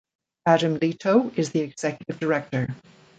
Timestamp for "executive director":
1.59-2.67